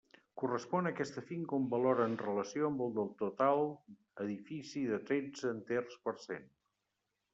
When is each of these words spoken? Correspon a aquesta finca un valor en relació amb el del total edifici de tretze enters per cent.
Correspon 0.43 0.87
a 0.89 0.91
aquesta 0.95 1.23
finca 1.25 1.53
un 1.63 1.67
valor 1.73 2.01
en 2.07 2.15
relació 2.23 2.69
amb 2.71 2.81
el 2.87 2.95
del 2.97 3.11
total 3.19 3.61
edifici 4.27 4.83
de 4.93 4.99
tretze 5.11 5.53
enters 5.57 6.01
per 6.09 6.15
cent. 6.27 6.53